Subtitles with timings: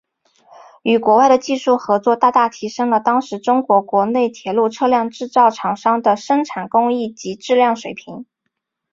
[0.81, 8.25] 与国外的技术合作大大提升了当时中国国内铁路车辆制造厂商的生产工艺及质量水平。